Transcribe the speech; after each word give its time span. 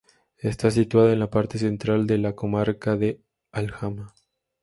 Está 0.39 0.71
situada 0.71 1.13
en 1.13 1.19
la 1.19 1.29
parte 1.29 1.59
central 1.59 2.07
de 2.07 2.17
la 2.17 2.33
comarca 2.35 2.97
de 2.97 3.21
Alhama. 3.51 4.15